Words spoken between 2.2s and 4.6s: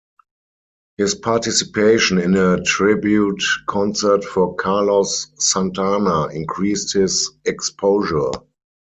a tribute concert for